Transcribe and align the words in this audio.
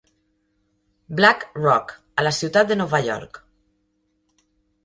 "Black 1.19 1.45
Rock", 1.59 1.93
a 2.21 2.25
la 2.29 2.33
ciutat 2.39 2.73
de 2.73 2.79
Nova 2.83 3.03
York. 3.11 3.41